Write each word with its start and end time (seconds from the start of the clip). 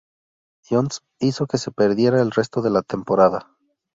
John's 0.67 1.01
hizo 1.19 1.45
que 1.45 1.59
se 1.59 1.69
perdiera 1.69 2.23
el 2.23 2.31
resto 2.31 2.63
de 2.63 2.71
la 2.71 2.81
temporada. 2.81 3.55